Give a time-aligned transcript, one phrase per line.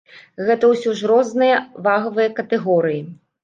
[0.47, 3.09] Гэта ўсе ж розныя вагавыя катэгорыі.